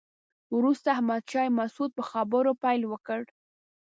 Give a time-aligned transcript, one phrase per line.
[0.55, 3.21] وروسته احمد شاه مسعود په خبرو پیل وکړ.